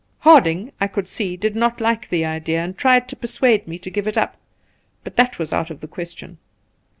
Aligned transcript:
Harding, 0.21 0.71
I 0.81 0.87
could 0.87 1.07
see, 1.07 1.37
did 1.37 1.55
not 1.55 1.79
like 1.79 2.09
the 2.09 2.25
idea, 2.25 2.63
and 2.63 2.75
tried 2.75 3.07
to 3.09 3.15
persuade 3.15 3.67
me 3.67 3.77
to 3.77 3.91
give 3.91 4.07
it 4.07 4.17
up; 4.17 4.35
but 5.03 5.15
that 5.15 5.37
was 5.37 5.53
out 5.53 5.69
of 5.69 5.79
the 5.79 5.87
question. 5.87 6.39